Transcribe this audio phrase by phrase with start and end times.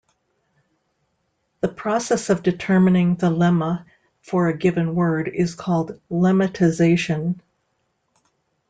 [1.59, 3.85] The process of determining the "lemma"
[4.23, 7.39] for a given word is called lemmatisation.